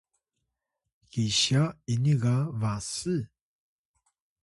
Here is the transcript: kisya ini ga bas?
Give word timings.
kisya 1.11 1.63
ini 1.93 2.13
ga 2.21 2.35
bas? 2.61 2.91